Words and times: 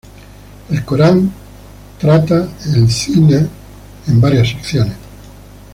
El 0.71 0.83
Corán 0.83 1.31
trata 1.99 2.47
el 2.73 2.89
zina 2.89 3.47
en 4.07 4.19
varias 4.19 4.49
secciones. 4.49 4.93